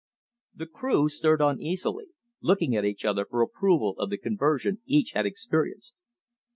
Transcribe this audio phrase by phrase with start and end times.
[0.55, 2.07] The crew stirred uneasily,
[2.41, 5.93] looking at each other for approval of the conversion each had experienced.